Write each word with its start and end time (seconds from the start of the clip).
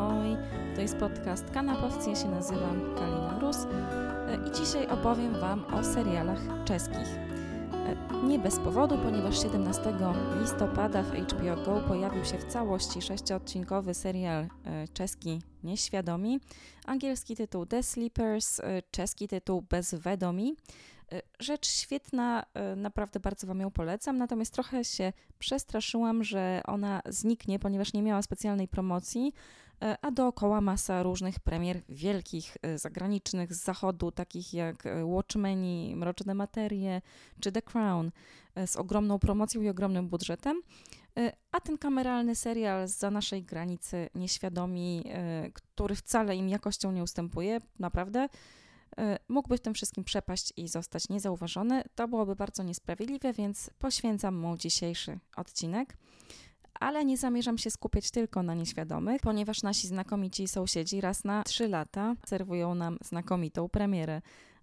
ahoj! 0.00 0.36
To 0.74 0.80
jest 0.80 0.96
podcast 0.96 1.50
Kanapowcy, 1.50 2.10
ja 2.10 2.16
się 2.16 2.28
nazywam 2.28 2.94
Kalina 2.98 3.38
Rus 3.40 3.56
e, 3.56 4.48
i 4.48 4.52
dzisiaj 4.52 4.86
opowiem 4.86 5.40
Wam 5.40 5.64
o 5.74 5.84
serialach 5.84 6.40
czeskich. 6.64 7.08
E, 8.18 8.26
nie 8.26 8.38
bez 8.38 8.58
powodu, 8.58 8.98
ponieważ 8.98 9.42
17 9.42 9.82
listopada 10.40 11.02
w 11.02 11.12
HBO 11.12 11.64
Go 11.64 11.80
pojawił 11.88 12.24
się 12.24 12.38
w 12.38 12.44
całości 12.44 13.02
sześciodcinkowy 13.02 13.94
serial 13.94 14.42
e, 14.64 14.88
czeski 14.88 15.40
Nieświadomi, 15.64 16.40
angielski 16.84 17.36
tytuł 17.36 17.66
The 17.66 17.82
Sleepers, 17.82 18.60
czeski 18.90 19.28
tytuł 19.28 19.62
Bezwedomi. 19.62 20.56
Rzecz 21.38 21.68
świetna, 21.68 22.44
naprawdę 22.76 23.20
bardzo 23.20 23.46
Wam 23.46 23.60
ją 23.60 23.70
polecam, 23.70 24.18
natomiast 24.18 24.54
trochę 24.54 24.84
się 24.84 25.12
przestraszyłam, 25.38 26.24
że 26.24 26.60
ona 26.64 27.02
zniknie, 27.06 27.58
ponieważ 27.58 27.92
nie 27.92 28.02
miała 28.02 28.22
specjalnej 28.22 28.68
promocji, 28.68 29.32
a 30.02 30.10
dookoła 30.10 30.60
masa 30.60 31.02
różnych 31.02 31.40
premier 31.40 31.82
wielkich, 31.88 32.56
zagranicznych 32.76 33.54
z 33.54 33.64
zachodu, 33.64 34.12
takich 34.12 34.54
jak 34.54 34.84
Watchmeni, 35.04 35.96
Mroczne 35.96 36.34
Materie 36.34 37.02
czy 37.40 37.52
The 37.52 37.62
Crown, 37.62 38.10
z 38.66 38.76
ogromną 38.76 39.18
promocją 39.18 39.62
i 39.62 39.68
ogromnym 39.68 40.08
budżetem. 40.08 40.62
A 41.52 41.60
ten 41.60 41.78
kameralny 41.78 42.34
serial 42.34 42.88
za 42.88 43.10
naszej 43.10 43.42
granicy, 43.42 44.08
nieświadomi, 44.14 45.04
który 45.54 45.94
wcale 45.94 46.36
im 46.36 46.48
jakością 46.48 46.92
nie 46.92 47.02
ustępuje, 47.02 47.60
naprawdę, 47.78 48.28
mógłby 49.28 49.56
w 49.56 49.60
tym 49.60 49.74
wszystkim 49.74 50.04
przepaść 50.04 50.52
i 50.56 50.68
zostać 50.68 51.08
niezauważony. 51.08 51.84
To 51.94 52.08
byłoby 52.08 52.36
bardzo 52.36 52.62
niesprawiedliwe, 52.62 53.32
więc 53.32 53.70
poświęcam 53.78 54.36
mu 54.36 54.56
dzisiejszy 54.56 55.18
odcinek 55.36 55.96
ale 56.80 57.04
nie 57.04 57.16
zamierzam 57.16 57.58
się 57.58 57.70
skupiać 57.70 58.10
tylko 58.10 58.42
na 58.42 58.54
nieświadomych, 58.54 59.22
ponieważ 59.22 59.62
nasi 59.62 59.88
znakomici 59.88 60.48
sąsiedzi 60.48 61.00
raz 61.00 61.24
na 61.24 61.42
trzy 61.42 61.68
lata 61.68 62.14
serwują 62.26 62.74
nam 62.74 62.98
znakomitą 63.04 63.68
premierę. 63.68 64.22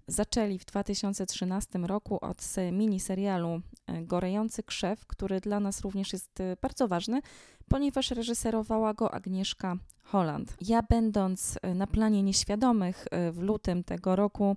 Zaczęli 0.09 0.59
w 0.59 0.65
2013 0.65 1.79
roku 1.79 2.17
od 2.21 2.37
miniserialu 2.71 3.61
e, 3.87 4.03
Gorejący 4.03 4.63
Krzew, 4.63 5.05
który 5.05 5.39
dla 5.39 5.59
nas 5.59 5.81
również 5.81 6.13
jest 6.13 6.39
e, 6.39 6.57
bardzo 6.61 6.87
ważny, 6.87 7.21
ponieważ 7.69 8.11
reżyserowała 8.11 8.93
go 8.93 9.13
Agnieszka 9.13 9.77
Holland. 10.03 10.57
Ja 10.61 10.81
będąc 10.89 11.59
e, 11.61 11.73
na 11.73 11.87
planie 11.87 12.23
nieświadomych 12.23 13.07
w 13.31 13.37
lutym 13.39 13.83
tego 13.83 14.15
roku, 14.15 14.55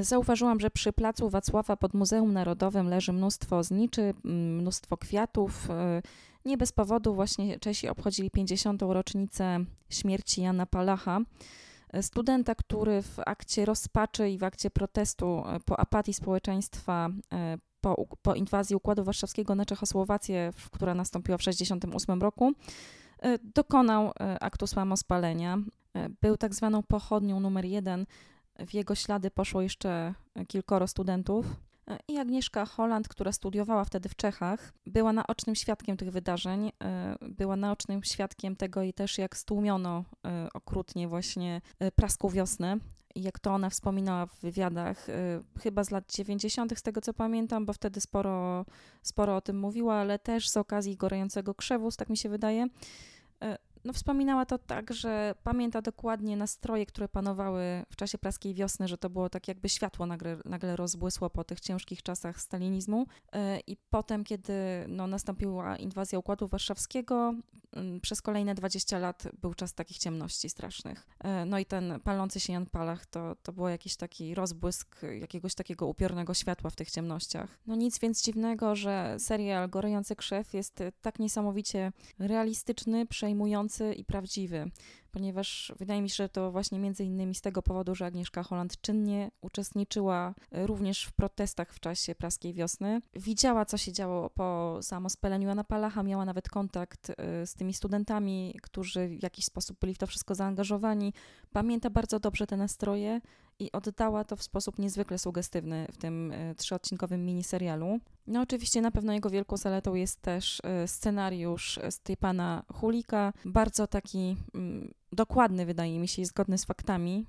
Zauważyłam, 0.00 0.60
że 0.60 0.70
przy 0.70 0.92
placu 0.92 1.30
Wacława 1.30 1.76
pod 1.76 1.94
Muzeum 1.94 2.32
Narodowym 2.32 2.88
leży 2.88 3.12
mnóstwo 3.12 3.62
zniczy, 3.62 4.14
mnóstwo 4.24 4.96
kwiatów, 4.96 5.68
nie 6.44 6.56
bez 6.56 6.72
powodu 6.72 7.14
właśnie 7.14 7.58
Czesi 7.58 7.88
obchodzili 7.88 8.30
50. 8.30 8.82
rocznicę 8.82 9.64
śmierci 9.90 10.42
Jana 10.42 10.66
Palacha, 10.66 11.20
studenta, 12.02 12.54
który 12.54 13.02
w 13.02 13.18
akcie 13.26 13.64
rozpaczy 13.64 14.30
i 14.30 14.38
w 14.38 14.44
akcie 14.44 14.70
protestu 14.70 15.42
e, 15.46 15.60
po 15.60 15.80
apatii 15.80 16.14
społeczeństwa 16.14 17.08
e, 17.32 17.58
po, 17.80 18.06
po 18.22 18.34
inwazji 18.34 18.76
Układu 18.76 19.04
Warszawskiego 19.04 19.54
na 19.54 19.64
Czechosłowację, 19.64 20.52
która 20.70 20.94
nastąpiła 20.94 21.38
w 21.38 21.40
1968 21.40 22.22
roku, 22.22 22.52
e, 23.18 23.38
dokonał 23.38 24.12
aktu 24.40 24.66
samospalenia. 24.66 25.58
Był 26.20 26.36
tak 26.36 26.54
zwaną 26.54 26.82
pochodnią 26.82 27.40
numer 27.40 27.64
jeden. 27.64 28.06
W 28.66 28.74
jego 28.74 28.94
ślady 28.94 29.30
poszło 29.30 29.62
jeszcze 29.62 30.14
kilkoro 30.48 30.86
studentów. 30.86 31.46
I 32.08 32.18
Agnieszka 32.18 32.66
Holland, 32.66 33.08
która 33.08 33.32
studiowała 33.32 33.84
wtedy 33.84 34.08
w 34.08 34.16
Czechach, 34.16 34.72
była 34.86 35.12
naocznym 35.12 35.54
świadkiem 35.54 35.96
tych 35.96 36.10
wydarzeń, 36.10 36.72
e, 36.84 37.16
była 37.20 37.56
naocznym 37.56 38.04
świadkiem 38.04 38.56
tego 38.56 38.82
i 38.82 38.92
też 38.92 39.18
jak 39.18 39.36
stłumiono 39.36 40.04
e, 40.26 40.48
okrutnie 40.54 41.08
właśnie 41.08 41.60
e, 41.78 41.92
praską 41.92 42.28
wiosnę. 42.28 42.76
Jak 43.16 43.38
to 43.38 43.54
ona 43.54 43.70
wspominała 43.70 44.26
w 44.26 44.40
wywiadach, 44.40 45.06
chyba 45.60 45.84
z 45.84 45.90
lat 45.90 46.12
90., 46.12 46.78
z 46.78 46.82
tego 46.82 47.00
co 47.00 47.14
pamiętam, 47.14 47.66
bo 47.66 47.72
wtedy 47.72 48.00
sporo, 48.00 48.64
sporo 49.02 49.36
o 49.36 49.40
tym 49.40 49.58
mówiła, 49.58 49.94
ale 49.94 50.18
też 50.18 50.48
z 50.48 50.56
okazji 50.56 50.96
gorącego 50.96 51.54
krzewu, 51.54 51.90
tak 51.92 52.08
mi 52.08 52.16
się 52.16 52.28
wydaje 52.28 52.68
no, 53.86 53.92
wspominała 53.92 54.46
to 54.46 54.58
tak, 54.58 54.92
że 54.92 55.34
pamięta 55.42 55.82
dokładnie 55.82 56.36
nastroje, 56.36 56.86
które 56.86 57.08
panowały 57.08 57.62
w 57.90 57.96
czasie 57.96 58.18
praskiej 58.18 58.54
wiosny, 58.54 58.88
że 58.88 58.98
to 58.98 59.10
było 59.10 59.30
tak 59.30 59.48
jakby 59.48 59.68
światło 59.68 60.06
nagle, 60.06 60.36
nagle 60.44 60.76
rozbłysło 60.76 61.30
po 61.30 61.44
tych 61.44 61.60
ciężkich 61.60 62.02
czasach 62.02 62.40
stalinizmu. 62.40 63.06
E, 63.32 63.60
I 63.60 63.76
potem, 63.90 64.24
kiedy 64.24 64.52
no, 64.88 65.06
nastąpiła 65.06 65.76
inwazja 65.76 66.18
Układu 66.18 66.48
Warszawskiego, 66.48 67.34
przez 68.02 68.22
kolejne 68.22 68.54
20 68.54 68.98
lat 68.98 69.28
był 69.42 69.54
czas 69.54 69.74
takich 69.74 69.98
ciemności 69.98 70.48
strasznych. 70.48 71.06
E, 71.18 71.44
no 71.44 71.58
i 71.58 71.66
ten 71.66 72.00
palący 72.04 72.40
się 72.40 72.52
Jan 72.52 72.66
Palach 72.66 73.06
to, 73.06 73.36
to 73.42 73.52
był 73.52 73.68
jakiś 73.68 73.96
taki 73.96 74.34
rozbłysk 74.34 75.02
jakiegoś 75.20 75.54
takiego 75.54 75.86
upiornego 75.86 76.34
światła 76.34 76.70
w 76.70 76.76
tych 76.76 76.90
ciemnościach. 76.90 77.58
No 77.66 77.74
nic 77.74 77.98
więc 77.98 78.22
dziwnego, 78.22 78.76
że 78.76 79.16
serial 79.18 79.68
Gorejący 79.68 80.16
Krzew 80.16 80.54
jest 80.54 80.82
tak 81.02 81.18
niesamowicie 81.18 81.92
realistyczny, 82.18 83.06
przejmujący, 83.06 83.75
i 83.84 84.04
prawdziwy 84.04 84.70
ponieważ 85.16 85.72
wydaje 85.78 86.02
mi 86.02 86.10
się, 86.10 86.14
że 86.14 86.28
to 86.28 86.52
właśnie 86.52 86.78
między 86.78 87.04
innymi 87.04 87.34
z 87.34 87.40
tego 87.40 87.62
powodu, 87.62 87.94
że 87.94 88.06
Agnieszka 88.06 88.42
Holland 88.42 88.80
czynnie 88.80 89.30
uczestniczyła 89.40 90.34
e, 90.50 90.66
również 90.66 91.04
w 91.04 91.12
protestach 91.12 91.72
w 91.72 91.80
czasie 91.80 92.14
praskiej 92.14 92.54
wiosny. 92.54 93.00
Widziała, 93.14 93.64
co 93.64 93.76
się 93.76 93.92
działo 93.92 94.30
po 94.30 94.78
samospaleniu 94.82 95.48
Jana 95.48 95.64
Palacha, 95.64 96.02
miała 96.02 96.24
nawet 96.24 96.48
kontakt 96.48 97.10
e, 97.10 97.46
z 97.46 97.54
tymi 97.54 97.74
studentami, 97.74 98.58
którzy 98.62 99.08
w 99.08 99.22
jakiś 99.22 99.44
sposób 99.44 99.80
byli 99.80 99.94
w 99.94 99.98
to 99.98 100.06
wszystko 100.06 100.34
zaangażowani. 100.34 101.12
Pamięta 101.52 101.90
bardzo 101.90 102.20
dobrze 102.20 102.46
te 102.46 102.56
nastroje 102.56 103.20
i 103.58 103.72
oddała 103.72 104.24
to 104.24 104.36
w 104.36 104.42
sposób 104.42 104.78
niezwykle 104.78 105.18
sugestywny 105.18 105.86
w 105.92 105.96
tym 105.96 106.32
e, 106.32 106.54
trzyodcinkowym 106.54 107.24
miniserialu. 107.24 108.00
No 108.26 108.40
oczywiście 108.40 108.80
na 108.80 108.90
pewno 108.90 109.12
jego 109.12 109.30
wielką 109.30 109.56
zaletą 109.56 109.94
jest 109.94 110.22
też 110.22 110.62
scenariusz 110.86 111.80
Stepana 111.90 112.62
Hulika, 112.72 113.32
bardzo 113.44 113.86
taki 113.86 114.36
mm, 114.54 114.94
dokładny, 115.12 115.66
wydaje 115.66 115.98
mi 115.98 116.08
się, 116.08 116.22
i 116.22 116.24
zgodny 116.24 116.58
z 116.58 116.64
faktami. 116.64 117.26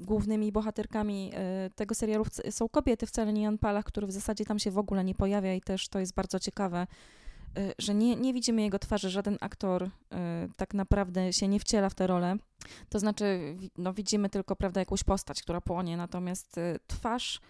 Głównymi 0.00 0.52
bohaterkami 0.52 1.30
e, 1.34 1.70
tego 1.74 1.94
serialu 1.94 2.24
są 2.50 2.68
kobiety, 2.68 3.06
wcale 3.06 3.32
nie 3.32 3.42
Jan 3.42 3.58
Palach, 3.58 3.84
który 3.84 4.06
w 4.06 4.12
zasadzie 4.12 4.44
tam 4.44 4.58
się 4.58 4.70
w 4.70 4.78
ogóle 4.78 5.04
nie 5.04 5.14
pojawia 5.14 5.54
i 5.54 5.60
też 5.60 5.88
to 5.88 5.98
jest 5.98 6.14
bardzo 6.14 6.38
ciekawe, 6.38 6.86
e, 7.56 7.72
że 7.78 7.94
nie, 7.94 8.16
nie 8.16 8.34
widzimy 8.34 8.62
jego 8.62 8.78
twarzy, 8.78 9.10
żaden 9.10 9.38
aktor 9.40 9.90
e, 10.12 10.48
tak 10.56 10.74
naprawdę 10.74 11.32
się 11.32 11.48
nie 11.48 11.60
wciela 11.60 11.88
w 11.88 11.94
tę 11.94 12.06
rolę. 12.06 12.36
To 12.88 12.98
znaczy, 12.98 13.56
no, 13.78 13.92
widzimy 13.92 14.28
tylko 14.28 14.56
prawda, 14.56 14.80
jakąś 14.80 15.04
postać, 15.04 15.42
która 15.42 15.60
płonie, 15.60 15.96
natomiast 15.96 16.60
twarz 16.86 17.40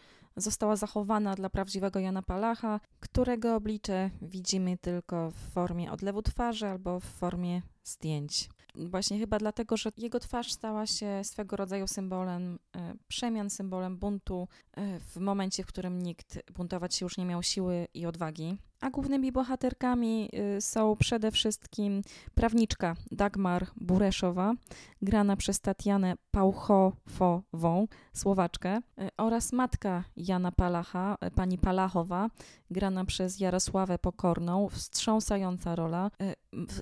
została 0.41 0.77
zachowana 0.77 1.35
dla 1.35 1.51
prawdziwego 1.51 1.99
Jana 1.99 2.23
Palacha, 2.23 2.81
którego 3.01 3.57
oblicze 3.57 4.11
widzimy 4.23 4.79
tylko 4.79 5.31
w 5.31 5.35
formie 5.35 5.93
odlewu 5.93 6.23
twarzy 6.23 6.67
albo 6.67 7.01
w 7.01 7.05
formie 7.05 7.63
zdjęć. 7.85 8.49
Właśnie 8.75 9.19
chyba 9.19 9.39
dlatego, 9.39 9.77
że 9.77 9.93
jego 9.97 10.21
twarz 10.21 10.53
stała 10.53 10.87
się 10.87 11.21
swego 11.25 11.57
rodzaju 11.57 11.87
symbolem 11.87 12.59
e, 12.77 12.95
przemian, 13.09 13.51
symbolem 13.51 13.97
buntu 13.97 14.49
e, 14.73 15.01
w 15.01 15.17
momencie, 15.17 15.63
w 15.63 15.67
którym 15.67 16.03
nikt 16.03 16.53
buntować 16.53 16.95
się 16.95 17.07
już 17.07 17.17
nie 17.17 17.27
miał 17.27 17.43
siły 17.43 17.89
i 17.95 18.07
odwagi. 18.07 18.59
A 18.81 18.91
głównymi 18.91 19.33
bohaterkami 19.33 20.31
y, 20.57 20.61
są 20.61 20.97
przede 20.97 21.31
wszystkim 21.31 22.03
prawniczka 22.35 22.97
Dagmar 23.11 23.67
Bureszowa, 23.77 24.55
grana 25.03 25.37
przez 25.37 25.61
Tatianę 25.61 26.15
Pauchową, 26.31 27.89
Słowaczkę, 28.13 28.77
y, 28.77 28.81
oraz 29.17 29.53
matka 29.53 30.05
Jana 30.17 30.53
Palacha, 30.53 31.17
y, 31.27 31.31
pani 31.31 31.59
Palachowa, 31.59 32.29
grana 32.71 33.05
przez 33.05 33.41
Jarosławę 33.41 33.99
Pokorną, 33.99 34.69
wstrząsająca 34.69 35.77
rola. 35.77 36.11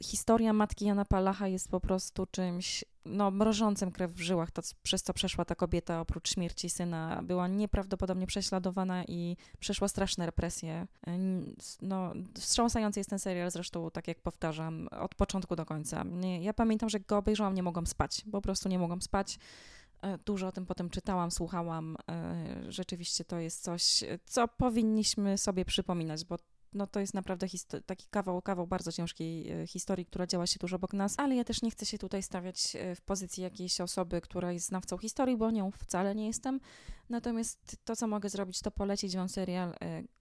Historia 0.03 0.53
matki 0.53 0.85
Jana 0.85 1.05
Palacha 1.05 1.49
jest 1.49 1.69
po 1.69 1.81
prostu 1.81 2.27
czymś 2.27 2.85
no, 3.05 3.31
mrożącym 3.31 3.93
krew 3.93 4.13
w 4.13 4.21
żyłach, 4.21 4.51
to 4.51 4.63
przez 4.83 5.03
co 5.03 5.15
przeszła 5.15 5.45
ta 5.45 5.55
kobieta 5.55 6.01
oprócz 6.01 6.35
śmierci 6.35 6.71
syna. 6.71 7.21
Była 7.23 7.49
nieprawdopodobnie 7.49 8.27
prześladowana 8.27 9.05
i 9.05 9.37
przeszła 9.61 9.89
straszne 9.89 10.27
represje. 10.27 10.87
No, 11.83 12.13
wstrząsający 12.35 13.01
jest 13.01 13.11
ten 13.11 13.19
serial, 13.19 13.51
zresztą 13.51 13.91
tak 13.91 14.09
jak 14.09 14.21
powtarzam, 14.21 14.89
od 15.01 15.15
początku 15.15 15.57
do 15.57 15.67
końca. 15.67 16.05
Ja 16.41 16.55
pamiętam, 16.55 16.89
że 16.89 17.01
go 17.01 17.19
obejrzałam, 17.19 17.55
nie 17.55 17.63
mogłam 17.63 17.87
spać, 17.87 18.25
po 18.33 18.41
prostu 18.41 18.69
nie 18.69 18.79
mogłam 18.79 19.03
spać. 19.03 19.39
E, 20.03 20.19
dużo 20.19 20.47
o 20.47 20.53
tym 20.53 20.67
potem 20.67 20.91
czytałam, 20.91 21.31
słuchałam. 21.31 21.97
E, 22.11 22.73
rzeczywiście 22.73 23.25
to 23.25 23.39
jest 23.39 23.63
coś, 23.63 24.05
co 24.25 24.49
powinniśmy 24.49 25.39
sobie 25.39 25.65
przypominać, 25.65 26.25
bo 26.25 26.37
no 26.77 26.87
to 26.87 27.01
jest 27.01 27.15
naprawdę 27.15 27.47
taki 27.87 28.07
kawał, 28.11 28.43
kawał 28.43 28.67
bardzo 28.67 28.93
ciężkiej 28.93 29.51
e, 29.51 29.67
historii, 29.67 30.07
która 30.07 30.27
działa 30.27 30.47
się 30.47 30.59
tuż 30.59 30.73
obok 30.73 30.93
nas, 30.93 31.15
ale 31.17 31.37
ja 31.37 31.45
też 31.45 31.63
nie 31.63 31.71
chcę 31.71 31.87
się 31.87 31.99
tutaj 31.99 32.23
stawiać 32.23 32.77
e, 32.77 32.95
w 32.95 33.01
pozycji 33.01 33.43
jakiejś 33.43 33.81
osoby, 33.81 34.21
która 34.21 34.53
jest 34.53 34.67
znawcą 34.67 34.99
historii, 34.99 35.37
bo 35.37 35.51
nią 35.51 35.71
wcale 35.71 36.15
nie 36.15 36.27
jestem. 36.27 36.61
Natomiast 37.11 37.77
to, 37.85 37.97
co 37.97 38.07
mogę 38.07 38.29
zrobić, 38.29 38.61
to 38.61 38.71
polecić 38.71 39.17
Wam 39.17 39.29
serial 39.29 39.75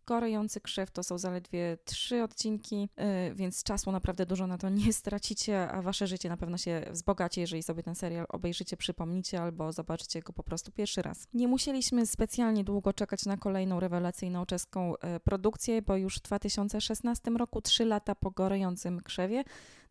Korejący 0.05 0.61
Krzew. 0.61 0.91
To 0.91 1.03
są 1.03 1.17
zaledwie 1.17 1.77
trzy 1.85 2.23
odcinki, 2.23 2.89
więc 3.33 3.63
czasu 3.63 3.91
naprawdę 3.91 4.25
dużo 4.25 4.47
na 4.47 4.57
to 4.57 4.69
nie 4.69 4.93
stracicie, 4.93 5.69
a 5.69 5.81
Wasze 5.81 6.07
życie 6.07 6.29
na 6.29 6.37
pewno 6.37 6.57
się 6.57 6.85
wzbogaci, 6.91 7.39
jeżeli 7.39 7.63
sobie 7.63 7.83
ten 7.83 7.95
serial 7.95 8.25
obejrzycie, 8.29 8.77
przypomnicie 8.77 9.41
albo 9.41 9.71
zobaczycie 9.71 10.21
go 10.21 10.33
po 10.33 10.43
prostu 10.43 10.71
pierwszy 10.71 11.01
raz. 11.01 11.27
Nie 11.33 11.47
musieliśmy 11.47 12.05
specjalnie 12.05 12.63
długo 12.63 12.93
czekać 12.93 13.25
na 13.25 13.38
kolejną 13.38 13.79
rewelacyjną 13.79 14.45
czeską 14.45 14.93
produkcję, 15.23 15.81
bo 15.81 15.95
już 15.95 16.15
w 16.15 16.21
2016 16.21 17.31
roku, 17.31 17.61
trzy 17.61 17.85
lata 17.85 18.15
po 18.15 18.31
Gorejącym 18.31 19.01
Krzewie, 19.01 19.43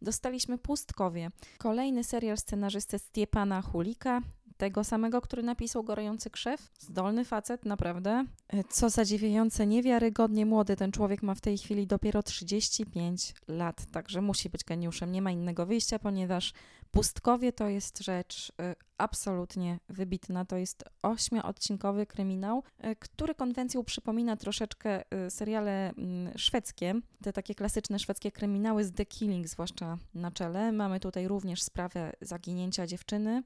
dostaliśmy 0.03 0.59
Pustkowie. 0.59 1.31
Kolejny 1.59 2.05
serial 2.05 2.39
scenarzysty 2.39 2.99
Stiepana 2.99 3.63
Hulika, 3.63 4.21
tego 4.57 4.85
samego, 4.85 5.21
który 5.21 5.43
napisał 5.43 5.85
Gorejący 5.85 6.31
Krzew. 6.31 6.71
Zdolny 6.79 7.25
facet, 7.25 7.65
naprawdę. 7.65 8.25
E, 8.49 8.65
co 8.65 8.91
zadziwiające, 8.91 9.67
niewiarygodnie 9.67 10.47
młody 10.47 10.77
ten 10.77 10.93
człowiek 10.93 11.23
ma 11.23 11.35
w 11.35 11.41
tej 11.41 11.59
chwili 11.59 11.87
dopiero 11.87 12.23
35 12.23 13.35
lat, 13.49 13.87
także 13.93 14.21
musi 14.21 14.51
być 14.51 14.65
geniuszem. 14.65 15.13
Nie 15.13 15.23
ma 15.23 15.31
innego 15.31 15.67
wyjścia, 15.67 15.99
ponieważ 15.99 16.53
Pustkowie 16.95 17.53
to 17.53 17.69
jest 17.69 18.03
rzecz 18.03 18.49
y, 18.49 18.53
absolutnie 18.99 19.79
wybitna. 19.89 20.45
To 20.45 20.57
jest 20.57 20.85
ośmioodcinkowy 21.03 22.07
kryminał, 22.07 22.63
y, 22.85 22.97
który 22.97 23.35
konwencją 23.35 23.85
przypomina 23.85 24.37
troszeczkę 24.37 25.05
y, 25.27 25.31
seriale 25.31 25.91
mm, 25.91 26.39
szwedzkie, 26.39 26.95
te 27.23 27.33
takie 27.33 27.55
klasyczne 27.55 27.99
szwedzkie 27.99 28.33
kryminały 28.33 28.85
z 28.85 28.93
The 28.93 29.07
Killing 29.07 29.49
zwłaszcza 29.49 29.99
na 30.15 30.31
czele. 30.31 30.73
Mamy 30.73 31.01
tutaj 31.01 31.29
również 31.29 31.63
sprawę 31.63 32.13
zaginięcia 32.21 32.87
dziewczyny, 32.87 33.43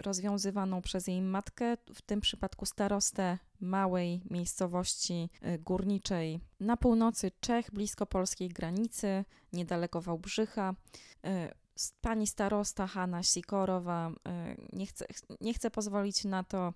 rozwiązywaną 0.00 0.82
przez 0.82 1.06
jej 1.06 1.22
matkę, 1.22 1.76
w 1.94 2.02
tym 2.02 2.20
przypadku 2.20 2.66
starostę 2.66 3.38
małej 3.60 4.20
miejscowości 4.30 5.30
górniczej 5.58 6.40
na 6.60 6.76
północy 6.76 7.30
Czech, 7.40 7.70
blisko 7.70 8.06
polskiej 8.06 8.48
granicy, 8.48 9.24
niedaleko 9.52 10.00
Wałbrzycha 10.00 10.74
pani 12.00 12.26
starosta 12.26 12.86
Hanna 12.86 13.22
Sikorowa 13.22 14.10
e, 14.28 14.56
nie 14.72 14.86
chce, 14.86 15.06
nie 15.40 15.54
chce 15.54 15.70
pozwolić 15.70 16.24
na 16.24 16.44
to, 16.44 16.72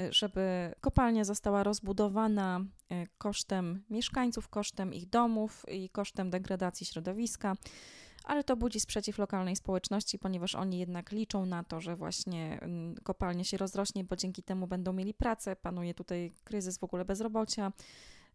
e, 0.00 0.12
żeby 0.12 0.74
kopalnia 0.80 1.24
została 1.24 1.62
rozbudowana 1.62 2.60
e, 2.90 3.06
kosztem 3.18 3.84
mieszkańców, 3.90 4.48
kosztem 4.48 4.94
ich 4.94 5.08
domów 5.08 5.64
i 5.68 5.90
kosztem 5.90 6.30
degradacji 6.30 6.86
środowiska. 6.86 7.56
Ale 8.24 8.44
to 8.44 8.56
budzi 8.56 8.80
sprzeciw 8.80 9.18
lokalnej 9.18 9.56
społeczności, 9.56 10.18
ponieważ 10.18 10.54
oni 10.54 10.78
jednak 10.78 11.12
liczą 11.12 11.46
na 11.46 11.64
to, 11.64 11.80
że 11.80 11.96
właśnie 11.96 12.58
mm, 12.60 12.94
kopalnia 12.94 13.44
się 13.44 13.56
rozrośnie, 13.56 14.04
bo 14.04 14.16
dzięki 14.16 14.42
temu 14.42 14.66
będą 14.66 14.92
mieli 14.92 15.14
pracę. 15.14 15.56
Panuje 15.56 15.94
tutaj 15.94 16.32
kryzys 16.44 16.78
w 16.78 16.84
ogóle 16.84 17.04
bezrobocia 17.04 17.72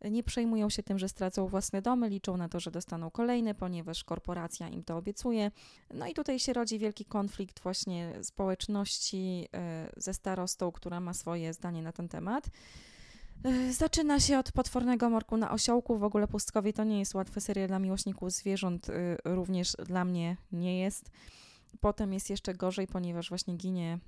nie 0.01 0.23
przejmują 0.23 0.69
się 0.69 0.83
tym, 0.83 0.99
że 0.99 1.09
stracą 1.09 1.47
własne 1.47 1.81
domy, 1.81 2.09
liczą 2.09 2.37
na 2.37 2.49
to, 2.49 2.59
że 2.59 2.71
dostaną 2.71 3.11
kolejne, 3.11 3.55
ponieważ 3.55 4.03
korporacja 4.03 4.69
im 4.69 4.83
to 4.83 4.97
obiecuje. 4.97 5.51
No 5.93 6.07
i 6.07 6.13
tutaj 6.13 6.39
się 6.39 6.53
rodzi 6.53 6.79
wielki 6.79 7.05
konflikt 7.05 7.59
właśnie 7.59 8.13
społeczności 8.21 9.47
e, 9.53 9.89
ze 9.97 10.13
starostą, 10.13 10.71
która 10.71 10.99
ma 10.99 11.13
swoje 11.13 11.53
zdanie 11.53 11.81
na 11.81 11.91
ten 11.91 12.09
temat. 12.09 12.49
E, 13.43 13.73
zaczyna 13.73 14.19
się 14.19 14.39
od 14.39 14.51
potwornego 14.51 15.09
morku 15.09 15.37
na 15.37 15.51
osiołku. 15.51 15.97
W 15.97 16.03
ogóle 16.03 16.27
Pustkowie 16.27 16.73
to 16.73 16.83
nie 16.83 16.99
jest 16.99 17.15
łatwy 17.15 17.41
serial 17.41 17.67
dla 17.67 17.79
miłośników 17.79 18.31
zwierząt, 18.31 18.89
e, 18.89 19.17
również 19.25 19.73
dla 19.85 20.05
mnie 20.05 20.37
nie 20.51 20.79
jest. 20.79 21.11
Potem 21.79 22.13
jest 22.13 22.29
jeszcze 22.29 22.53
gorzej, 22.53 22.87
ponieważ 22.87 23.29
właśnie 23.29 23.55
ginie, 23.55 23.99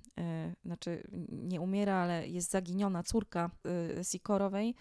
znaczy 0.65 1.03
nie 1.31 1.61
umiera, 1.61 1.95
ale 1.95 2.27
jest 2.27 2.51
zaginiona 2.51 3.03
córka 3.03 3.49
Sikorowej 4.03 4.75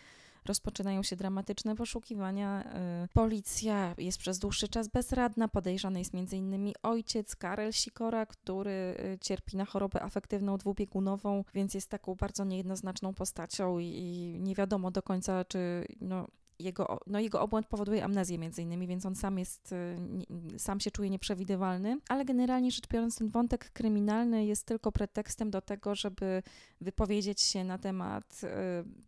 rozpoczynają 0.49 1.03
się 1.03 1.17
dramatyczne 1.17 1.77
poszukiwania. 1.77 2.65
Y, 3.05 3.09
policja 3.09 3.95
jest 3.99 4.19
przez 4.19 4.39
dłuższy 4.39 4.69
czas 4.69 4.89
bezradna. 4.89 5.49
Podejrzany 5.49 5.99
jest 5.99 6.15
m.in. 6.15 6.73
ojciec 6.83 7.37
Karel 7.37 7.73
Sikora, 7.73 8.27
który 8.27 8.71
y, 8.71 9.19
cierpi 9.21 9.57
na 9.57 9.65
chorobę 9.65 10.03
afektywną 10.03 10.59
dwubiegunową, 10.59 11.45
więc 11.55 11.75
jest 11.75 11.91
taką 11.91 12.15
bardzo 12.15 12.45
niejednoznaczną 12.45 13.15
postacią 13.15 13.79
i, 13.79 14.37
nie 14.41 14.55
wiadomo 14.55 14.91
do 14.91 15.03
końca, 15.03 15.45
czy 15.45 15.87
no, 16.01 16.27
jego, 16.59 17.01
no 17.07 17.21
jego 17.21 17.41
obłęd 17.41 17.67
powoduje 17.67 18.05
amnezję 18.05 18.39
między 18.39 18.63
innymi, 18.63 18.87
więc 18.87 19.07
on 19.07 19.15
sam 19.15 19.39
jest, 19.39 19.73
y, 19.73 20.59
sam 20.59 20.81
się 20.81 20.91
czuje 20.91 21.11
nieprzewidywalny, 21.11 21.99
ale 22.09 22.25
generalnie 22.25 22.71
rzecz 22.71 22.89
biorąc 22.89 23.19
ten 23.19 23.29
wątek 23.29 23.71
kryminalny 23.71 24.45
jest 24.45 24.67
tylko 24.67 24.93
pretekstem 24.93 25.51
do 25.51 25.61
tego, 25.61 25.95
żeby 25.95 26.43
wypowiedzieć 26.81 27.41
się 27.41 27.65
na 27.65 27.79
temat 27.79 28.41
y, 28.45 28.49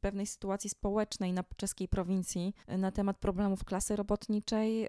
pewnej 0.00 0.26
sytuacji 0.26 0.70
społecznej 0.70 1.32
na 1.32 1.44
czeskiej 1.56 1.88
prowincji, 1.88 2.54
y, 2.72 2.78
na 2.78 2.90
temat 2.92 3.18
problemów 3.18 3.64
klasy 3.64 3.96
robotniczej. 3.96 4.88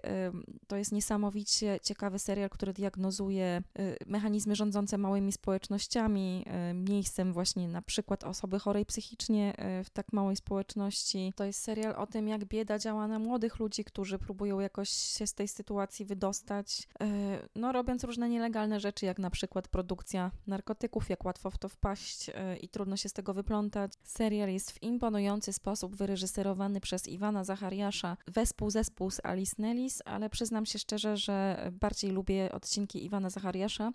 To 0.66 0.76
jest 0.76 0.92
niesamowicie 0.92 1.78
ciekawy 1.82 2.18
serial, 2.18 2.50
który 2.50 2.72
diagnozuje 2.72 3.62
mechanizmy 4.06 4.56
rządzące 4.56 4.98
małymi 4.98 5.32
społecznościami, 5.32 6.46
miejscem 6.74 7.32
właśnie 7.32 7.68
na 7.68 7.82
przykład 7.82 8.24
osoby 8.24 8.58
chorej 8.58 8.86
psychicznie 8.86 9.54
w 9.84 9.90
tak 9.90 10.12
małej 10.12 10.36
społeczności. 10.36 11.32
To 11.36 11.44
jest 11.44 11.60
serial 11.62 11.94
o 11.96 12.06
tym, 12.06 12.28
jak 12.28 12.44
bieda 12.52 12.78
działa 12.78 13.08
na 13.08 13.18
młodych 13.18 13.58
ludzi, 13.58 13.84
którzy 13.84 14.18
próbują 14.18 14.60
jakoś 14.60 14.88
się 14.88 15.26
z 15.26 15.34
tej 15.34 15.48
sytuacji 15.48 16.04
wydostać, 16.04 16.88
e, 17.00 17.48
no 17.54 17.72
robiąc 17.72 18.04
różne 18.04 18.28
nielegalne 18.28 18.80
rzeczy, 18.80 19.06
jak 19.06 19.18
na 19.18 19.30
przykład 19.30 19.68
produkcja 19.68 20.30
narkotyków, 20.46 21.10
jak 21.10 21.24
łatwo 21.24 21.50
w 21.50 21.58
to 21.58 21.68
wpaść 21.68 22.30
e, 22.34 22.56
i 22.56 22.68
trudno 22.68 22.96
się 22.96 23.08
z 23.08 23.12
tego 23.12 23.34
wyplątać. 23.34 23.92
Serial 24.02 24.50
jest 24.52 24.70
w 24.70 24.82
imponujący 24.82 25.52
sposób 25.52 25.96
wyreżyserowany 25.96 26.80
przez 26.80 27.08
Iwana 27.08 27.44
Zachariasza, 27.44 28.16
wespół 28.26 28.70
zespół 28.70 29.10
z 29.10 29.24
Alice 29.24 29.54
Nellis, 29.58 30.02
ale 30.04 30.30
przyznam 30.30 30.66
się 30.66 30.78
szczerze, 30.78 31.16
że 31.16 31.70
bardziej 31.80 32.10
lubię 32.10 32.52
odcinki 32.52 33.04
Iwana 33.04 33.30
Zachariasza, 33.30 33.92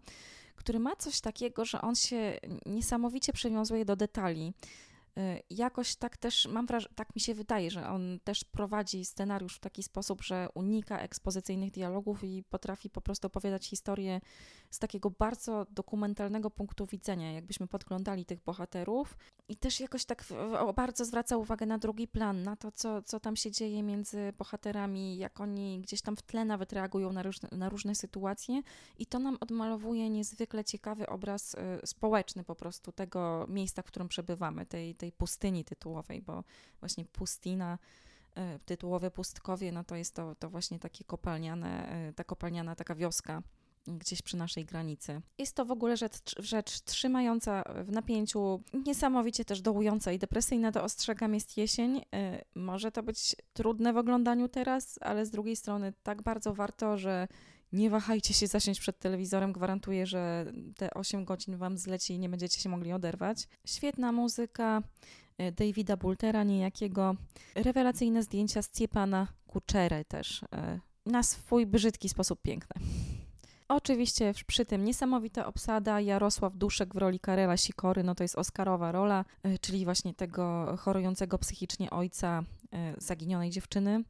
który 0.58 0.80
ma 0.80 0.96
coś 0.96 1.22
takiego, 1.22 1.66
że 1.66 1.82
on 1.82 1.96
się 1.96 2.40
niesamowicie 2.66 3.34
przywiązuje 3.34 3.86
do 3.86 3.96
detali. 3.96 4.54
Y, 5.18 5.44
jakoś 5.50 5.96
tak 5.96 6.18
też 6.18 6.48
mam 6.48 6.66
wrażenie, 6.66 6.96
tak 6.96 7.16
mi 7.16 7.22
się 7.22 7.34
wydaje, 7.34 7.72
że 7.72 7.90
on 7.90 8.20
też 8.24 8.44
prowadzi 8.44 9.06
scenariusz 9.06 9.56
w 9.56 9.60
taki 9.60 9.84
sposób, 9.84 10.24
że 10.24 10.48
unika 10.54 11.00
ekspozycyjnych 11.00 11.72
dialogów 11.72 12.24
i 12.24 12.44
potrafi 12.44 12.90
po 12.90 13.02
prostu 13.02 13.28
opowiadać 13.28 13.68
historię 13.68 14.22
z 14.70 14.80
takiego 14.80 15.10
bardzo 15.10 15.66
dokumentalnego 15.70 16.50
punktu 16.50 16.86
widzenia, 16.86 17.32
jakbyśmy 17.32 17.68
podglądali 17.68 18.26
tych 18.26 18.44
bohaterów. 18.44 19.18
I 19.50 19.56
też 19.56 19.80
jakoś 19.80 20.06
tak 20.06 20.24
bardzo 20.76 21.06
zwraca 21.06 21.38
uwagę 21.38 21.66
na 21.66 21.78
drugi 21.78 22.08
plan, 22.08 22.44
na 22.44 22.56
to, 22.56 22.72
co, 22.72 23.02
co 23.02 23.20
tam 23.20 23.36
się 23.36 23.52
dzieje 23.52 23.84
między 23.84 24.34
bohaterami, 24.38 25.18
jak 25.18 25.40
oni 25.42 25.80
gdzieś 25.80 26.02
tam 26.02 26.16
w 26.16 26.22
tle 26.22 26.46
nawet 26.46 26.74
reagują 26.74 27.14
na 27.14 27.24
różne, 27.24 27.50
na 27.52 27.70
różne 27.70 27.96
sytuacje. 27.96 28.62
I 28.98 29.06
to 29.06 29.20
nam 29.20 29.38
odmalowuje 29.40 30.10
niezwykle 30.10 30.64
ciekawy 30.64 31.08
obraz 31.08 31.54
y, 31.54 31.58
społeczny 31.86 32.44
po 32.44 32.56
prostu 32.56 32.92
tego 32.92 33.46
miejsca, 33.50 33.82
w 33.82 33.86
którym 33.86 34.08
przebywamy, 34.08 34.66
tej, 34.66 34.96
tej 34.96 35.12
pustyni 35.12 35.66
tytułowej, 35.66 36.22
bo 36.22 36.44
właśnie 36.80 37.06
pustina 37.06 37.78
y, 38.38 38.60
tytułowe 38.66 39.12
pustkowie, 39.12 39.72
no 39.72 39.84
to 39.84 39.96
jest 39.96 40.16
to, 40.16 40.36
to 40.36 40.50
właśnie 40.50 40.80
takie 40.80 41.04
kopalniane, 41.04 41.98
y, 42.10 42.14
ta 42.14 42.24
kopalniana 42.24 42.76
taka 42.76 42.96
wioska 42.96 43.42
gdzieś 43.88 44.22
przy 44.22 44.38
naszej 44.38 44.66
granicy. 44.66 45.22
Jest 45.38 45.56
to 45.56 45.66
w 45.66 45.72
ogóle 45.72 45.98
rzecz, 45.98 46.36
rzecz 46.40 46.82
trzymająca 46.82 47.64
w 47.84 47.92
napięciu, 47.92 48.64
niesamowicie 48.86 49.46
też 49.46 49.62
dołująca 49.62 50.12
i 50.12 50.20
depresyjna. 50.20 50.72
To 50.72 50.84
ostrzegam, 50.84 51.34
jest 51.34 51.58
jesień. 51.58 51.98
Y, 51.98 52.02
może 52.56 52.92
to 52.92 53.04
być 53.04 53.36
trudne 53.54 53.94
w 53.94 53.98
oglądaniu 53.98 54.50
teraz, 54.50 55.00
ale 55.02 55.26
z 55.26 55.32
drugiej 55.32 55.56
strony 55.56 55.94
tak 56.04 56.22
bardzo 56.22 56.54
warto, 56.54 56.98
że 56.98 57.28
nie 57.72 57.90
wahajcie 57.90 58.34
się 58.34 58.48
zasiąść 58.48 58.80
przed 58.80 59.00
telewizorem. 59.00 59.54
Gwarantuję, 59.54 60.06
że 60.06 60.46
te 60.78 60.94
8 60.94 61.26
godzin 61.26 61.58
wam 61.58 61.78
zleci 61.78 62.14
i 62.14 62.20
nie 62.20 62.30
będziecie 62.30 62.60
się 62.60 62.70
mogli 62.70 62.94
oderwać. 62.94 63.48
Świetna 63.66 64.12
muzyka. 64.12 64.82
Y, 65.42 65.52
Davida 65.52 65.98
Bultera 65.98 66.44
niejakiego, 66.44 67.16
rewelacyjne 67.56 68.24
zdjęcia 68.24 68.62
z 68.62 68.72
Ciepana 68.72 69.28
Kuczery 69.48 70.06
też, 70.06 70.44
y, 70.44 70.46
na 71.06 71.24
swój 71.24 71.66
brzydki 71.66 72.10
sposób 72.10 72.42
piękne. 72.42 72.82
Oczywiście 73.68 74.34
przy 74.48 74.66
tym 74.66 74.86
niesamowita 74.86 75.46
obsada, 75.46 76.02
Jarosław 76.02 76.58
Duszek 76.58 76.94
w 76.94 76.98
roli 76.98 77.20
Karela 77.20 77.58
Sikory, 77.58 78.04
no 78.04 78.16
to 78.16 78.24
jest 78.24 78.38
Oscarowa 78.38 78.92
rola, 78.92 79.26
e, 79.44 79.60
czyli 79.60 79.86
właśnie 79.86 80.14
tego 80.14 80.76
chorującego 80.78 81.38
psychicznie 81.38 81.90
ojca 81.90 82.44
e, 82.74 82.94
zaginionej 82.98 83.50
dziewczyny. 83.50 84.04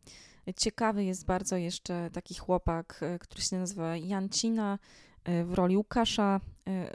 Ciekawy 0.56 1.04
jest 1.04 1.26
bardzo 1.26 1.56
jeszcze 1.56 2.10
taki 2.14 2.36
chłopak, 2.36 3.00
e, 3.02 3.20
który 3.20 3.42
się 3.42 3.58
nazywa 3.58 3.98
Jancina 3.98 4.80
w 5.46 5.54
roli 5.54 5.78
Łukasza, 5.78 6.40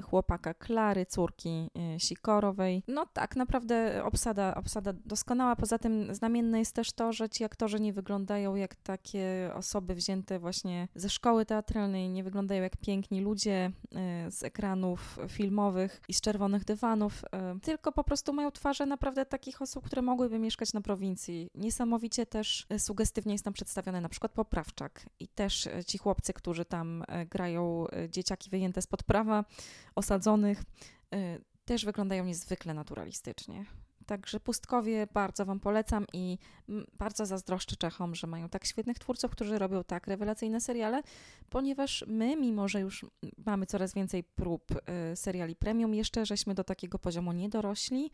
chłopaka 0.03 0.55
Klary, 0.55 1.07
córki 1.07 1.71
Sikorowej. 1.99 2.83
No 2.89 3.07
tak, 3.07 3.37
naprawdę 3.37 4.05
obsada, 4.05 4.55
obsada 4.55 4.93
doskonała. 4.93 5.57
Poza 5.57 5.79
tym 5.79 6.15
znamienne 6.15 6.59
jest 6.59 6.75
też 6.75 6.93
to, 6.93 7.13
że 7.13 7.29
ci 7.29 7.45
aktorzy 7.45 7.81
nie 7.81 7.93
wyglądają 7.93 8.55
jak 8.55 8.75
takie 8.75 9.51
osoby 9.55 9.95
wzięte 9.95 10.39
właśnie 10.39 10.89
ze 10.95 11.11
szkoły 11.11 11.47
teatralnej, 11.47 12.09
nie 12.09 12.25
wyglądają 12.25 12.63
jak 12.63 12.77
piękni 12.77 13.21
ludzie 13.21 13.71
z 14.31 14.43
ekranów 14.43 15.19
filmowych 15.29 16.01
i 16.09 16.15
z 16.15 16.21
czerwonych 16.21 16.65
dywanów, 16.65 17.25
tylko 17.63 17.93
po 17.93 18.05
prostu 18.05 18.33
mają 18.33 18.51
twarze 18.51 18.87
naprawdę 18.87 19.27
takich 19.27 19.63
osób, 19.63 19.87
które 19.87 20.03
mogłyby 20.03 20.39
mieszkać 20.39 20.73
na 20.73 20.81
prowincji. 20.81 21.51
Niesamowicie 21.55 22.27
też 22.27 22.67
sugestywnie 22.79 23.35
jest 23.35 23.45
tam 23.45 23.53
przedstawiony 23.53 24.01
na 24.01 24.09
przykład 24.09 24.33
Poprawczak 24.33 25.07
i 25.21 25.29
też 25.29 25.69
ci 25.87 25.99
chłopcy, 25.99 26.33
którzy 26.33 26.65
tam 26.65 27.05
grają 27.31 27.87
dzieciaki 28.09 28.51
wyjęte 28.51 28.83
spod 28.83 29.03
prawa, 29.03 29.45
osadzonych, 29.95 30.63
też 31.65 31.85
wyglądają 31.85 32.25
niezwykle 32.25 32.75
naturalistycznie. 32.75 33.65
Także 34.07 34.41
Pustkowie 34.41 35.07
bardzo 35.15 35.45
Wam 35.45 35.61
polecam 35.61 36.07
i 36.13 36.39
bardzo 36.99 37.27
zazdroszczę 37.27 37.77
Czechom, 37.77 38.15
że 38.15 38.27
mają 38.27 38.49
tak 38.49 38.67
świetnych 38.67 38.99
twórców, 38.99 39.31
którzy 39.31 39.59
robią 39.59 39.85
tak 39.85 40.07
rewelacyjne 40.07 40.61
seriale, 40.61 41.03
ponieważ 41.51 42.05
my, 42.09 42.37
mimo 42.37 42.69
że 42.69 42.81
już 42.81 43.07
mamy 43.47 43.67
coraz 43.67 43.95
więcej 43.95 44.25
prób 44.25 44.71
y, 45.13 45.17
seriali 45.17 45.57
premium, 45.57 45.95
jeszcze 45.95 46.27
żeśmy 46.27 46.55
do 46.55 46.65
takiego 46.65 46.99
poziomu 46.99 47.33
nie 47.33 47.49
dorośli 47.49 48.11